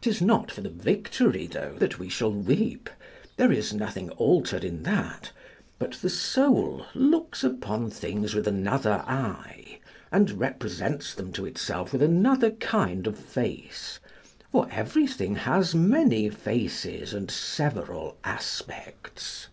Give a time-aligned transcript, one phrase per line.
[0.00, 2.90] 'Tis not for the victory, though, that we shall weep:
[3.36, 5.30] there is nothing altered in that
[5.78, 9.78] but the soul looks upon things with another eye
[10.10, 14.00] and represents them to itself with another kind of face;
[14.50, 19.46] for everything has many faces and several aspects.